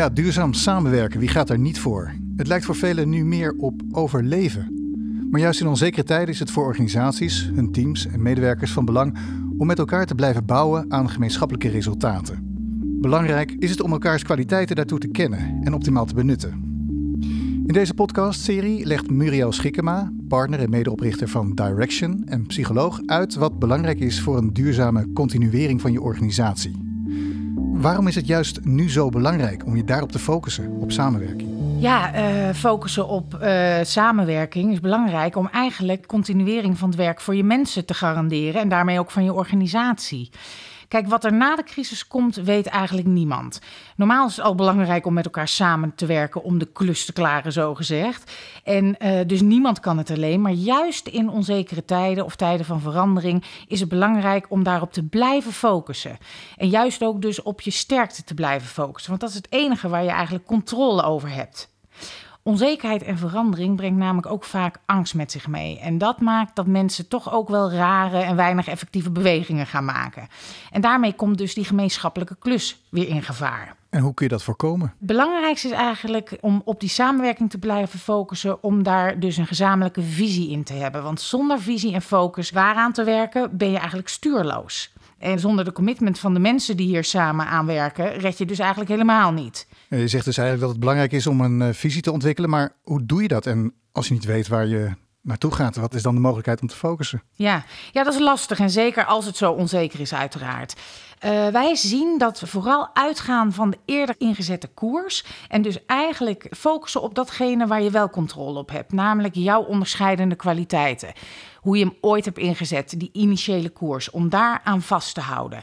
[0.00, 2.12] Ja, duurzaam samenwerken, wie gaat er niet voor?
[2.36, 4.68] Het lijkt voor velen nu meer op overleven.
[5.30, 9.18] Maar juist in onzekere tijden is het voor organisaties, hun teams en medewerkers van belang
[9.58, 12.38] om met elkaar te blijven bouwen aan gemeenschappelijke resultaten.
[13.00, 16.50] Belangrijk is het om elkaars kwaliteiten daartoe te kennen en optimaal te benutten.
[17.66, 23.58] In deze podcastserie legt Muriel Schikkema, partner en medeoprichter van Direction en psycholoog, uit wat
[23.58, 26.89] belangrijk is voor een duurzame continuering van je organisatie.
[27.80, 31.50] Waarom is het juist nu zo belangrijk om je daarop te focussen, op samenwerking?
[31.78, 37.34] Ja, uh, focussen op uh, samenwerking is belangrijk om eigenlijk continuering van het werk voor
[37.34, 40.30] je mensen te garanderen en daarmee ook van je organisatie.
[40.90, 43.60] Kijk, wat er na de crisis komt, weet eigenlijk niemand.
[43.96, 47.12] Normaal is het al belangrijk om met elkaar samen te werken om de klus te
[47.12, 48.32] klaren, zo gezegd.
[48.64, 50.40] En uh, dus niemand kan het alleen.
[50.40, 55.02] Maar juist in onzekere tijden of tijden van verandering is het belangrijk om daarop te
[55.02, 56.18] blijven focussen.
[56.56, 59.10] En juist ook dus op je sterkte te blijven focussen.
[59.10, 61.68] Want dat is het enige waar je eigenlijk controle over hebt.
[62.50, 65.78] Onzekerheid en verandering brengt namelijk ook vaak angst met zich mee.
[65.78, 70.28] En dat maakt dat mensen toch ook wel rare en weinig effectieve bewegingen gaan maken.
[70.70, 73.76] En daarmee komt dus die gemeenschappelijke klus weer in gevaar.
[73.90, 74.94] En hoe kun je dat voorkomen?
[74.98, 79.46] Het belangrijkste is eigenlijk om op die samenwerking te blijven focussen, om daar dus een
[79.46, 81.02] gezamenlijke visie in te hebben.
[81.02, 84.92] Want zonder visie en focus waaraan te werken, ben je eigenlijk stuurloos.
[85.20, 88.58] En zonder de commitment van de mensen die hier samen aan werken, red je dus
[88.58, 89.66] eigenlijk helemaal niet.
[89.88, 92.76] Je zegt dus eigenlijk dat het belangrijk is om een eh, visie te ontwikkelen, maar
[92.82, 93.46] hoe doe je dat?
[93.46, 94.90] En als je niet weet waar je
[95.30, 97.22] naartoe gaat, wat is dan de mogelijkheid om te focussen?
[97.34, 100.74] Ja, ja dat is lastig en zeker als het zo onzeker is, uiteraard.
[101.24, 105.24] Uh, wij zien dat we vooral uitgaan van de eerder ingezette koers.
[105.48, 108.92] En dus eigenlijk focussen op datgene waar je wel controle op hebt.
[108.92, 111.12] Namelijk jouw onderscheidende kwaliteiten.
[111.56, 114.10] Hoe je hem ooit hebt ingezet, die initiële koers.
[114.10, 115.62] Om daar aan vast te houden.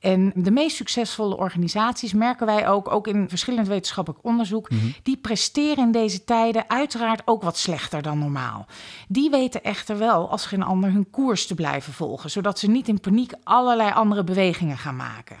[0.00, 4.86] En de meest succesvolle organisaties merken wij ook, ook in verschillend wetenschappelijk onderzoek, mhm.
[5.02, 8.66] die presteren in deze tijden uiteraard ook wat slechter dan normaal.
[9.08, 12.88] Die weten echter wel, als geen ander, hun koers te blijven volgen, zodat ze niet
[12.88, 15.36] in paniek allerlei andere bewegingen gaan maken.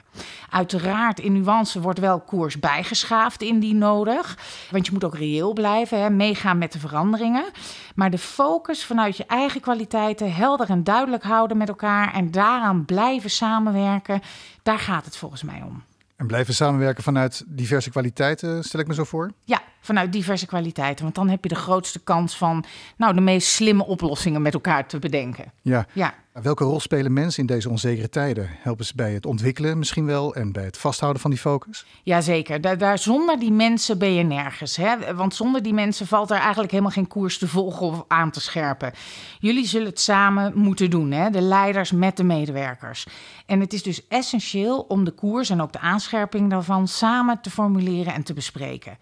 [0.50, 4.38] Uiteraard, in nuance wordt wel koers bijgeschaafd indien nodig,
[4.70, 7.44] want je moet ook reëel blijven, hè, meegaan met de veranderingen.
[7.94, 12.84] Maar de focus vanuit je eigen kwaliteiten helder en duidelijk houden met elkaar en daaraan
[12.84, 14.22] blijven samenwerken,
[14.68, 15.82] daar gaat het volgens mij om.
[16.16, 19.32] En blijven samenwerken vanuit diverse kwaliteiten, stel ik me zo voor?
[19.44, 21.04] Ja, vanuit diverse kwaliteiten.
[21.04, 22.64] Want dan heb je de grootste kans van
[22.96, 25.52] nou, de meest slimme oplossingen met elkaar te bedenken.
[25.62, 25.86] Ja.
[25.92, 26.14] ja.
[26.42, 28.48] Welke rol spelen mensen in deze onzekere tijden?
[28.50, 31.86] Helpen ze bij het ontwikkelen misschien wel en bij het vasthouden van die focus?
[32.02, 32.60] Jazeker.
[32.60, 34.76] Daar, daar, zonder die mensen ben je nergens.
[34.76, 35.14] Hè?
[35.14, 38.40] Want zonder die mensen valt er eigenlijk helemaal geen koers te volgen of aan te
[38.40, 38.92] scherpen.
[39.38, 41.30] Jullie zullen het samen moeten doen, hè?
[41.30, 43.06] de leiders met de medewerkers.
[43.46, 47.50] En het is dus essentieel om de koers en ook de aanscherping daarvan samen te
[47.50, 48.96] formuleren en te bespreken.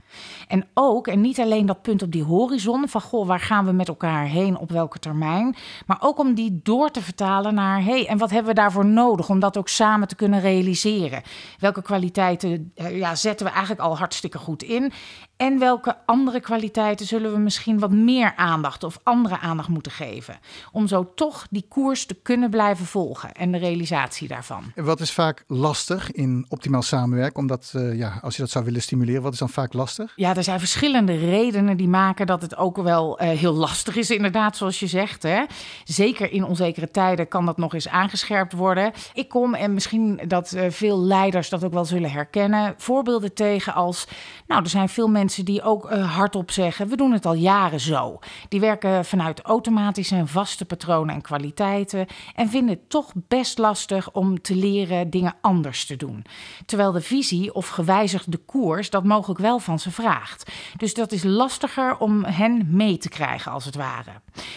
[0.48, 3.72] En ook, en niet alleen dat punt op die horizon van goh, waar gaan we
[3.72, 8.06] met elkaar heen, op welke termijn, maar ook om die door te vertalen naar hey,
[8.06, 11.22] en wat hebben we daarvoor nodig om dat ook samen te kunnen realiseren?
[11.58, 14.92] Welke kwaliteiten eh, ja, zetten we eigenlijk al hartstikke goed in?
[15.36, 20.38] En welke andere kwaliteiten zullen we misschien wat meer aandacht of andere aandacht moeten geven?
[20.72, 24.72] Om zo toch die koers te kunnen blijven volgen en de realisatie daarvan.
[24.74, 27.38] Wat is vaak lastig in optimaal samenwerken?
[27.38, 30.12] Omdat, uh, ja, als je dat zou willen stimuleren, wat is dan vaak lastig?
[30.16, 34.10] Ja, er zijn verschillende redenen die maken dat het ook wel uh, heel lastig is,
[34.10, 35.22] inderdaad, zoals je zegt.
[35.22, 35.44] Hè?
[35.84, 38.92] Zeker in onzekere tijden kan dat nog eens aangescherpt worden.
[39.14, 43.74] Ik kom, en misschien dat uh, veel leiders dat ook wel zullen herkennen, voorbeelden tegen
[43.74, 44.06] als,
[44.46, 47.34] nou, er zijn veel mensen mensen die ook uh, hardop zeggen: we doen het al
[47.34, 48.18] jaren zo.
[48.48, 54.12] Die werken vanuit automatische en vaste patronen en kwaliteiten en vinden het toch best lastig
[54.12, 56.24] om te leren dingen anders te doen.
[56.66, 60.50] Terwijl de visie of gewijzigde koers dat mogelijk wel van ze vraagt.
[60.76, 64.10] Dus dat is lastiger om hen mee te krijgen, als het ware.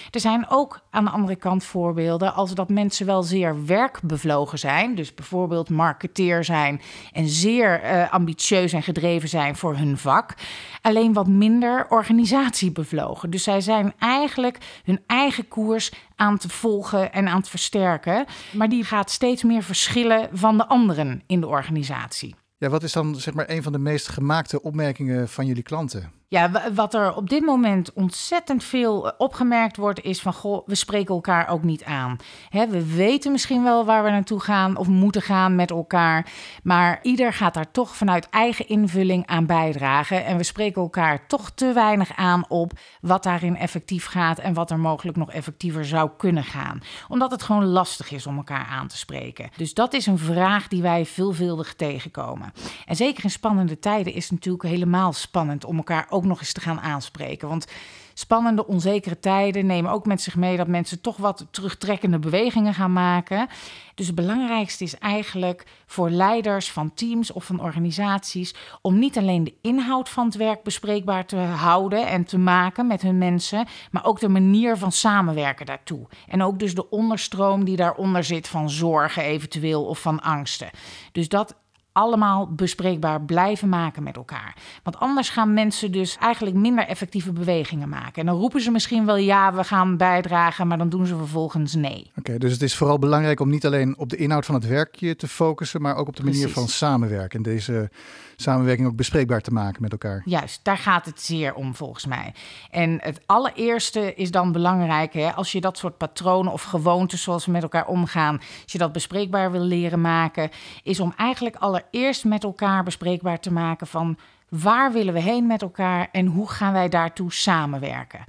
[0.09, 4.95] Er zijn ook aan de andere kant voorbeelden als dat mensen wel zeer werkbevlogen zijn,
[4.95, 6.81] dus bijvoorbeeld marketeer zijn
[7.11, 10.33] en zeer uh, ambitieus en gedreven zijn voor hun vak,
[10.81, 13.29] alleen wat minder organisatiebevlogen.
[13.29, 18.69] Dus zij zijn eigenlijk hun eigen koers aan te volgen en aan te versterken, maar
[18.69, 22.35] die gaat steeds meer verschillen van de anderen in de organisatie.
[22.57, 26.18] Ja, wat is dan zeg maar een van de meest gemaakte opmerkingen van jullie klanten?
[26.31, 30.75] Ja, wat er op dit moment ontzettend veel eh, opgemerkt wordt, is van goh, we
[30.75, 32.17] spreken elkaar ook niet aan.
[32.51, 36.31] we weten misschien wel waar we naartoe gaan of moeten gaan met elkaar,
[36.63, 40.25] maar ieder gaat daar toch vanuit eigen invulling aan bijdragen.
[40.25, 42.71] En we spreken elkaar toch te weinig aan op
[43.01, 46.81] wat daarin effectief gaat en wat er mogelijk nog effectiever zou kunnen gaan.
[47.07, 49.49] Omdat het gewoon lastig is om elkaar aan te spreken.
[49.57, 52.53] Dus dat is een vraag die wij veelvuldig tegenkomen.
[52.85, 56.39] En zeker in spannende tijden is het natuurlijk helemaal spannend om elkaar ook ook nog
[56.39, 57.47] eens te gaan aanspreken.
[57.47, 57.67] Want
[58.13, 62.93] spannende, onzekere tijden nemen ook met zich mee dat mensen toch wat terugtrekkende bewegingen gaan
[62.93, 63.47] maken.
[63.95, 69.43] Dus het belangrijkste is eigenlijk voor leiders van teams of van organisaties om niet alleen
[69.43, 74.05] de inhoud van het werk bespreekbaar te houden en te maken met hun mensen, maar
[74.05, 76.07] ook de manier van samenwerken daartoe.
[76.27, 80.69] En ook dus de onderstroom die daaronder zit van zorgen eventueel of van angsten.
[81.11, 81.55] Dus dat
[81.99, 84.55] allemaal bespreekbaar blijven maken met elkaar.
[84.83, 88.13] Want anders gaan mensen dus eigenlijk minder effectieve bewegingen maken.
[88.13, 91.75] En dan roepen ze misschien wel ja, we gaan bijdragen, maar dan doen ze vervolgens
[91.75, 92.11] nee.
[92.17, 95.15] Oké, dus het is vooral belangrijk om niet alleen op de inhoud van het werkje
[95.15, 97.37] te focussen, maar ook op de manier van samenwerken.
[97.37, 97.89] En deze
[98.35, 100.21] samenwerking ook bespreekbaar te maken met elkaar.
[100.25, 102.33] Juist, daar gaat het zeer om volgens mij.
[102.71, 107.45] En het allereerste is dan belangrijk, hè, als je dat soort patronen of gewoontes zoals
[107.45, 110.49] we met elkaar omgaan, als je dat bespreekbaar wil leren maken,
[110.83, 111.87] is om eigenlijk allereerst
[112.23, 114.17] met elkaar bespreekbaar te maken van
[114.49, 118.23] waar willen we heen met elkaar en hoe gaan wij daartoe samenwerken.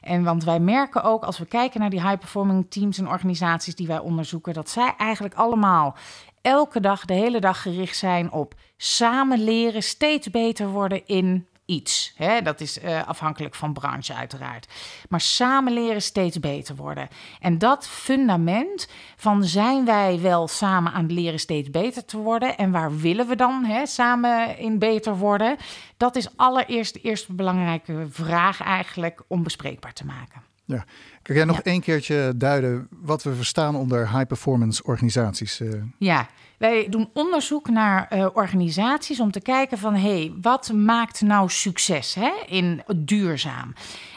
[0.00, 3.86] En want wij merken ook als we kijken naar die high-performing teams en organisaties die
[3.86, 5.96] wij onderzoeken, dat zij eigenlijk allemaal
[6.42, 12.12] elke dag, de hele dag gericht zijn op samen leren, steeds beter worden in iets.
[12.16, 12.42] Hè?
[12.42, 14.66] Dat is uh, afhankelijk van branche uiteraard.
[15.08, 17.08] Maar samen leren steeds beter worden.
[17.40, 22.56] En dat fundament van zijn wij wel samen aan het leren steeds beter te worden
[22.56, 25.56] en waar willen we dan hè, samen in beter worden?
[25.96, 30.42] Dat is allereerst de eerste belangrijke vraag eigenlijk om bespreekbaar te maken.
[30.64, 30.84] Ja.
[31.22, 35.60] Kan jij nog één keertje duiden wat we verstaan onder high performance organisaties?
[35.60, 35.68] Eh?
[35.98, 36.28] Ja,
[36.58, 41.50] wij doen onderzoek naar uh, organisaties om te kijken van hé, hey, wat maakt nou
[41.50, 43.74] succes hè, in duurzaam?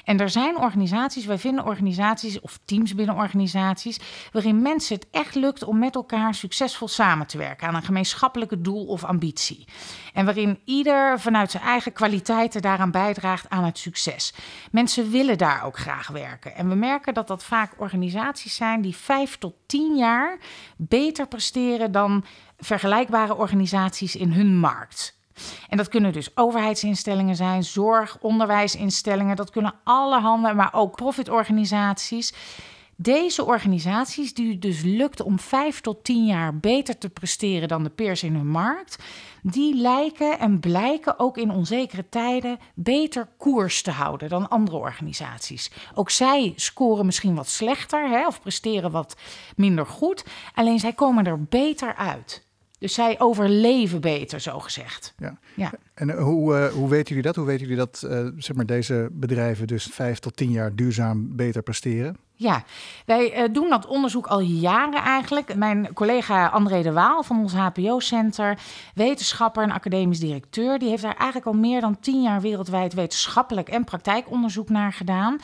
[0.09, 3.99] En er zijn organisaties, wij vinden organisaties of teams binnen organisaties,
[4.31, 8.61] waarin mensen het echt lukt om met elkaar succesvol samen te werken aan een gemeenschappelijke
[8.61, 9.65] doel of ambitie.
[10.13, 14.33] En waarin ieder vanuit zijn eigen kwaliteiten daaraan bijdraagt aan het succes.
[14.71, 16.55] Mensen willen daar ook graag werken.
[16.55, 20.37] En we merken dat dat vaak organisaties zijn die vijf tot tien jaar
[20.77, 22.25] beter presteren dan
[22.59, 25.17] vergelijkbare organisaties in hun markt.
[25.69, 32.33] En dat kunnen dus overheidsinstellingen zijn, zorg, onderwijsinstellingen, dat kunnen allerhande, maar ook profitorganisaties.
[33.01, 37.89] Deze organisaties, die dus lukt om vijf tot tien jaar beter te presteren dan de
[37.89, 39.03] peers in hun markt,
[39.41, 45.71] die lijken en blijken ook in onzekere tijden beter koers te houden dan andere organisaties.
[45.93, 49.15] Ook zij scoren misschien wat slechter hè, of presteren wat
[49.55, 52.47] minder goed, alleen zij komen er beter uit.
[52.79, 55.13] Dus zij overleven beter, zo gezegd.
[55.17, 55.37] Ja.
[55.55, 55.71] ja.
[55.93, 57.35] En eh, hoe, uh, hoe weten jullie dat?
[57.35, 61.35] Hoe weten jullie dat uh, zeg maar deze bedrijven dus vijf tot tien jaar duurzaam
[61.35, 62.17] beter presteren?
[62.33, 62.63] Ja,
[63.05, 65.55] wij uh, doen dat onderzoek al jaren eigenlijk.
[65.55, 68.57] Mijn collega André de Waal van ons HPO-center,
[68.95, 73.69] wetenschapper en academisch directeur, die heeft daar eigenlijk al meer dan tien jaar wereldwijd wetenschappelijk
[73.69, 75.39] en praktijkonderzoek naar gedaan.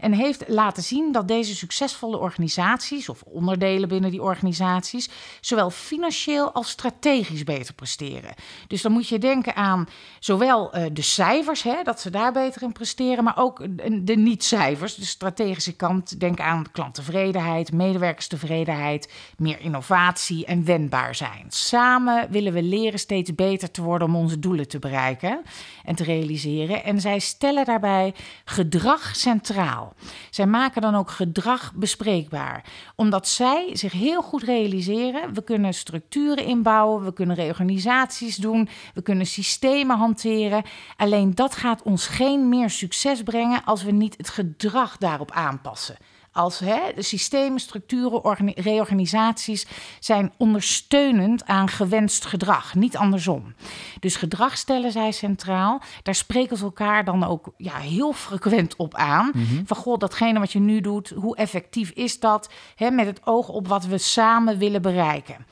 [0.00, 5.08] En heeft laten zien dat deze succesvolle organisaties of onderdelen binnen die organisaties
[5.40, 8.34] zowel financieel als strategisch beter presteren.
[8.66, 9.88] Dus dan moet je denken aan
[10.20, 13.66] zowel uh, de cijfers, hè, dat ze daar beter in presteren, maar ook
[14.06, 16.20] de niet-cijfers, de strategische kant.
[16.20, 21.46] Denk aan klanttevredenheid, medewerkerstevredenheid, meer innovatie en wendbaar zijn.
[21.48, 25.42] Samen willen we leren steeds beter te worden om onze doelen te bereiken
[25.84, 26.84] en te realiseren.
[26.84, 29.85] En zij stellen daarbij gedrag centraal.
[30.30, 32.64] Zij maken dan ook gedrag bespreekbaar,
[32.94, 39.02] omdat zij zich heel goed realiseren: we kunnen structuren inbouwen, we kunnen reorganisaties doen, we
[39.02, 40.64] kunnen systemen hanteren.
[40.96, 45.96] Alleen dat gaat ons geen meer succes brengen als we niet het gedrag daarop aanpassen
[46.36, 49.66] als hè, de systemen, structuren, reorganisaties
[50.00, 53.54] zijn ondersteunend aan gewenst gedrag, niet andersom.
[54.00, 55.82] Dus gedrag stellen zij centraal.
[56.02, 59.30] Daar spreken ze elkaar dan ook ja, heel frequent op aan.
[59.34, 59.64] Mhm.
[59.64, 62.50] Van goh, datgene wat je nu doet, hoe effectief is dat?
[62.74, 65.46] Hè, met het oog op wat we samen willen bereiken.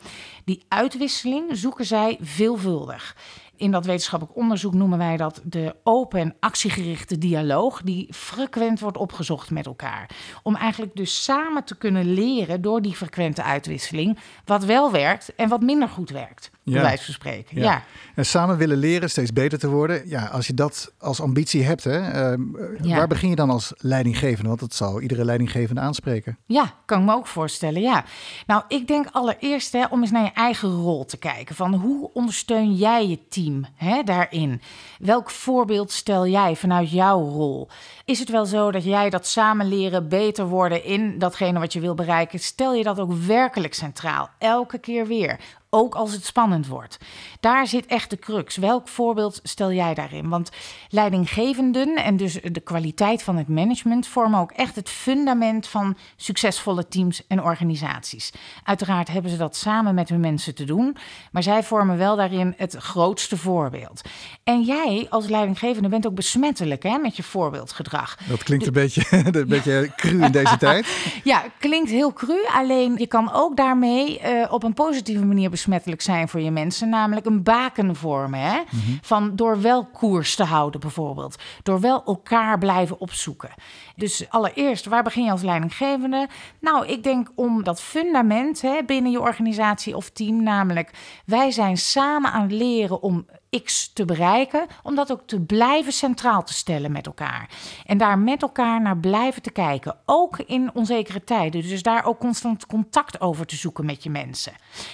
[0.44, 3.16] Die uitwisseling zoeken zij veelvuldig.
[3.56, 8.96] In dat wetenschappelijk onderzoek noemen wij dat de open en actiegerichte dialoog, die frequent wordt
[8.96, 10.10] opgezocht met elkaar.
[10.42, 15.48] Om eigenlijk dus samen te kunnen leren door die frequente uitwisseling wat wel werkt en
[15.48, 16.50] wat minder goed werkt.
[16.64, 16.72] Ja.
[16.72, 17.60] Bij wijze van spreken.
[17.60, 17.82] Ja.
[18.14, 20.08] En samen willen leren steeds beter te worden.
[20.08, 22.40] Ja, als je dat als ambitie hebt, hè, ehm,
[22.80, 24.48] waar begin je dan als leidinggevende?
[24.48, 26.38] Want dat zal iedere leidinggevende aanspreken.
[26.46, 27.80] Ja, kan ik me ook voorstellen.
[27.80, 28.04] Ja.
[28.46, 31.54] Nou, ik denk allereerst hè, om eens naar je eigen rol te kijken.
[31.54, 34.60] Van hoe ondersteun jij je team hè, daarin?
[34.98, 37.68] Welk voorbeeld stel jij vanuit jouw rol?
[38.04, 41.80] Is het wel zo dat jij dat samen leren, beter worden in datgene wat je
[41.80, 42.38] wil bereiken?
[42.38, 45.38] Stel je dat ook werkelijk centraal, elke keer weer?
[45.74, 46.98] Ook als het spannend wordt.
[47.40, 48.56] Daar zit echt de crux.
[48.56, 50.28] Welk voorbeeld stel jij daarin?
[50.28, 50.50] Want
[50.88, 56.88] leidinggevenden en dus de kwaliteit van het management vormen ook echt het fundament van succesvolle
[56.88, 58.32] teams en organisaties.
[58.64, 60.96] Uiteraard hebben ze dat samen met hun mensen te doen,
[61.32, 64.00] maar zij vormen wel daarin het grootste voorbeeld.
[64.44, 68.16] En jij als leidinggevende bent ook besmettelijk hè, met je voorbeeldgedrag.
[68.28, 69.02] Dat klinkt een beetje,
[69.32, 70.86] een beetje cru in deze tijd.
[71.24, 72.38] Ja, klinkt heel cru.
[72.52, 76.88] Alleen je kan ook daarmee uh, op een positieve manier besmettelijk zijn voor je mensen.
[76.88, 78.40] Namelijk een baken vormen.
[78.40, 78.60] Hè?
[78.70, 78.96] Mhm.
[79.02, 81.42] Van door wel koers te houden bijvoorbeeld.
[81.62, 83.50] Door wel elkaar blijven opzoeken.
[83.96, 86.28] Dus allereerst, waar begin je als leidinggevende?
[86.60, 90.42] Nou, ik denk om dat fundament hè, binnen je organisatie of team.
[90.42, 90.90] Namelijk,
[91.26, 93.26] wij zijn samen aan het leren om
[93.62, 97.48] X te bereiken, om dat ook te blijven centraal te stellen met elkaar.
[97.86, 101.62] En daar met elkaar naar blijven te kijken, ook in onzekere tijden.
[101.62, 104.52] Dus daar ook constant contact over te zoeken met je mensen.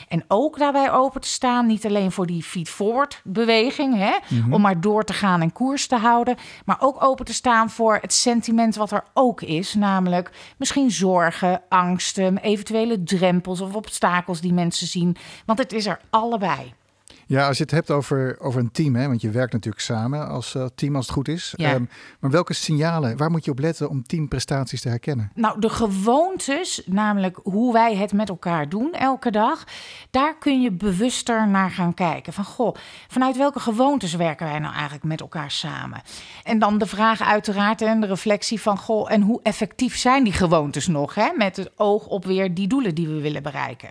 [0.09, 4.53] En ook daarbij open te staan, niet alleen voor die feed-forward beweging, hè, mhm.
[4.53, 7.99] om maar door te gaan en koers te houden, maar ook open te staan voor
[8.01, 14.53] het sentiment wat er ook is, namelijk misschien zorgen, angsten, eventuele drempels of obstakels die
[14.53, 16.75] mensen zien, want het is er allebei.
[17.31, 20.29] Ja, als je het hebt over, over een team, hè, want je werkt natuurlijk samen
[20.29, 21.55] als uh, team als het goed is.
[21.57, 21.85] Ehm,
[22.21, 25.31] maar welke signalen, waar moet je op letten om teamprestaties te herkennen?
[25.35, 29.65] Nou, de gewoontes, namelijk hoe wij het met elkaar doen elke dag,
[30.11, 32.33] daar kun je bewuster naar gaan kijken.
[32.33, 32.75] Van goh,
[33.09, 36.03] vanuit welke gewoontes werken wij nou eigenlijk met elkaar samen?
[36.45, 40.33] En dan de vraag uiteraard en de reflectie van goh, en hoe effectief zijn die
[40.33, 41.15] gewoontes nog?
[41.15, 43.89] Hè, met het oog op weer die doelen die we willen bereiken.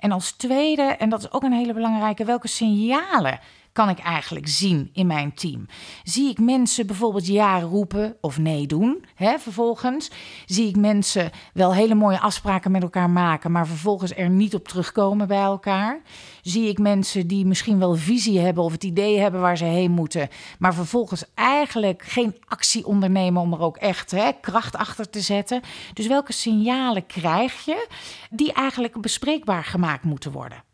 [0.00, 3.40] En als tweede, en dat is ook een hele belangrijke, welke signalen signalen
[3.76, 5.66] kan ik eigenlijk zien in mijn team?
[6.02, 9.04] Zie ik mensen bijvoorbeeld ja roepen of nee doen?
[9.14, 10.10] Hè, vervolgens
[10.46, 14.68] zie ik mensen wel hele mooie afspraken met elkaar maken, maar vervolgens er niet op
[14.68, 16.00] terugkomen bij elkaar?
[16.42, 19.90] Zie ik mensen die misschien wel visie hebben of het idee hebben waar ze heen
[19.90, 20.28] moeten,
[20.58, 25.60] maar vervolgens eigenlijk geen actie ondernemen om er ook echt hè, kracht achter te zetten?
[25.92, 27.88] Dus welke signalen krijg je
[28.30, 30.64] die eigenlijk bespreekbaar gemaakt moeten worden?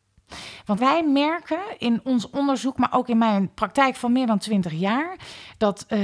[0.65, 4.73] Want wij merken in ons onderzoek, maar ook in mijn praktijk van meer dan 20
[4.73, 5.17] jaar,
[5.59, 5.99] dat uh,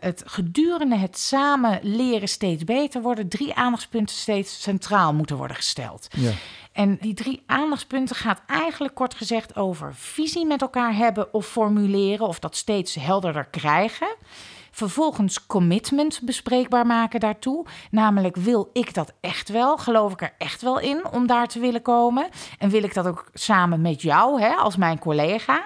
[0.00, 6.06] het gedurende het samen leren steeds beter worden, drie aandachtspunten steeds centraal moeten worden gesteld.
[6.16, 6.30] Ja.
[6.72, 12.26] En die drie aandachtspunten gaat eigenlijk kort gezegd over visie met elkaar hebben of formuleren,
[12.26, 14.16] of dat steeds helderder krijgen.
[14.74, 17.66] Vervolgens commitment bespreekbaar maken daartoe.
[17.90, 19.76] Namelijk, wil ik dat echt wel?
[19.76, 22.28] Geloof ik er echt wel in om daar te willen komen?
[22.58, 25.64] En wil ik dat ook samen met jou, hè, als mijn collega?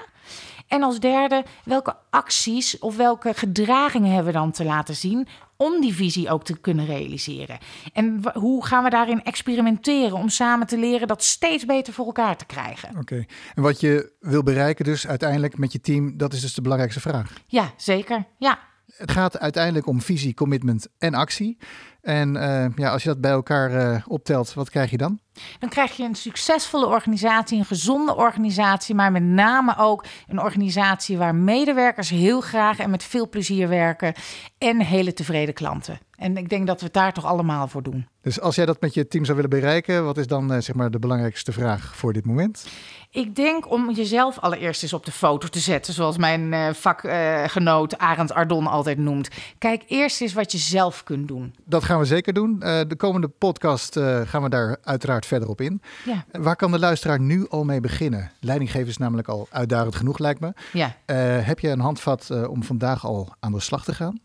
[0.66, 5.80] En als derde, welke acties of welke gedragingen hebben we dan te laten zien om
[5.80, 7.58] die visie ook te kunnen realiseren?
[7.92, 12.36] En hoe gaan we daarin experimenteren om samen te leren dat steeds beter voor elkaar
[12.36, 12.98] te krijgen?
[12.98, 13.24] Oké,
[13.54, 17.00] en wat je wil bereiken dus uiteindelijk met je team, dat is dus de belangrijkste
[17.00, 17.32] vraag.
[17.46, 18.24] Ja, zeker.
[18.38, 18.58] Ja
[18.96, 21.58] het gaat uiteindelijk om visie, commitment en actie.
[22.00, 25.20] En uh, ja, als je dat bij elkaar uh, optelt, wat krijg je dan?
[25.58, 31.18] Dan krijg je een succesvolle organisatie, een gezonde organisatie, maar met name ook een organisatie
[31.18, 34.14] waar medewerkers heel graag en met veel plezier werken
[34.58, 35.98] en hele tevreden klanten.
[36.18, 38.06] En ik denk dat we het daar toch allemaal voor doen.
[38.20, 40.74] Dus als jij dat met je team zou willen bereiken, wat is dan uh, zeg
[40.74, 42.66] maar de belangrijkste vraag voor dit moment?
[43.10, 47.98] Ik denk om jezelf allereerst eens op de foto te zetten, zoals mijn uh, vakgenoot
[47.98, 49.28] Arend Ardon altijd noemt.
[49.58, 51.54] Kijk eerst eens wat je zelf kunt doen.
[51.64, 52.50] Dat gaan we zeker doen.
[52.60, 55.82] Uh, de komende podcast gaan we daar uiteraard verder op in.
[56.04, 56.24] Ja.
[56.32, 58.30] Waar kan de luisteraar nu al mee beginnen?
[58.40, 60.52] Leidinggeven is namelijk al uitdagend genoeg, lijkt me.
[60.72, 60.94] Ja.
[61.42, 64.20] heb je een handvat om vandaag al aan de slag te gaan?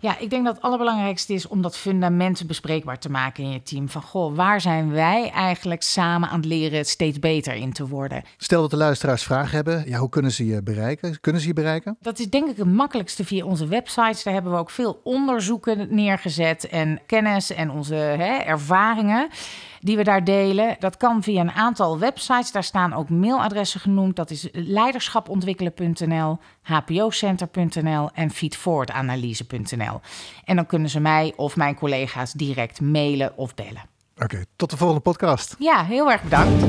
[0.00, 3.62] Ja, ik denk dat het allerbelangrijkste is om dat fundament bespreekbaar te maken in je
[3.62, 3.88] team.
[3.88, 8.22] Van goh, waar zijn wij eigenlijk samen aan het leren steeds beter in te worden?
[8.36, 11.20] Stel dat de luisteraars vragen hebben, ja, hoe kunnen ze je bereiken?
[11.20, 11.96] Kunnen ze je bereiken?
[12.00, 14.22] Dat is denk ik het makkelijkste via onze websites.
[14.22, 19.28] Daar hebben we ook veel onderzoeken neergezet en kennis en onze hè, ervaringen.
[19.80, 20.76] Die we daar delen.
[20.78, 22.52] Dat kan via een aantal websites.
[22.52, 24.16] Daar staan ook mailadressen genoemd.
[24.16, 30.00] Dat is leiderschapontwikkelen.nl, hpocenter.nl en feedforwardanalyse.nl.
[30.44, 33.82] En dan kunnen ze mij of mijn collega's direct mailen of bellen.
[34.16, 35.56] Oké, tot de volgende podcast.
[35.58, 36.64] Ja, heel erg bedankt.